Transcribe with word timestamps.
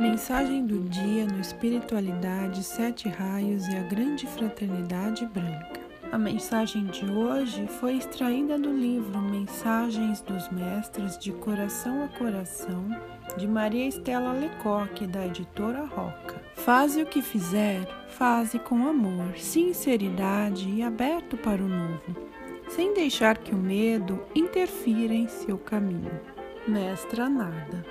mensagem 0.00 0.64
do 0.64 0.80
dia 0.88 1.26
no 1.26 1.38
Espiritualidade, 1.38 2.64
Sete 2.64 3.06
Raios 3.06 3.68
e 3.68 3.76
a 3.76 3.82
Grande 3.82 4.26
Fraternidade 4.26 5.26
Branca. 5.26 5.78
A 6.10 6.16
mensagem 6.16 6.86
de 6.86 7.04
hoje 7.04 7.66
foi 7.66 7.98
extraída 7.98 8.58
do 8.58 8.72
livro 8.72 9.20
Mensagens 9.20 10.22
dos 10.22 10.48
Mestres 10.48 11.18
de 11.18 11.32
Coração 11.32 12.02
a 12.02 12.08
Coração, 12.18 12.88
de 13.36 13.46
Maria 13.46 13.86
Estela 13.86 14.32
Lecoque, 14.32 15.06
da 15.06 15.26
editora 15.26 15.84
Roca. 15.84 16.40
Faze 16.54 17.02
o 17.02 17.06
que 17.06 17.20
fizer, 17.20 17.86
faze 18.08 18.58
com 18.58 18.86
amor, 18.88 19.36
sinceridade 19.36 20.66
e 20.70 20.82
aberto 20.82 21.36
para 21.36 21.62
o 21.62 21.68
novo, 21.68 22.16
sem 22.70 22.94
deixar 22.94 23.36
que 23.36 23.54
o 23.54 23.58
medo 23.58 24.24
interfira 24.34 25.12
em 25.12 25.28
seu 25.28 25.58
caminho. 25.58 26.10
Mestra 26.66 27.28
Nada. 27.28 27.84